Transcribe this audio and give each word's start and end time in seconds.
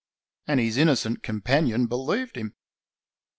And 0.47 0.59
his 0.59 0.77
innocent 0.77 1.21
companion 1.21 1.85
believed 1.85 2.35
him. 2.35 2.55